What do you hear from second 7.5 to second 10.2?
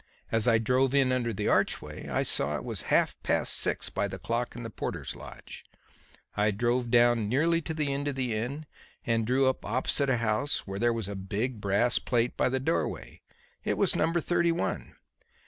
to the end of the inn and drew up opposite a